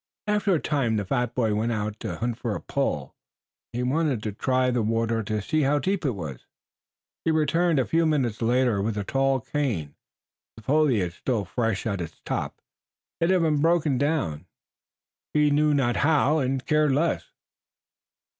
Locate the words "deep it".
5.77-6.15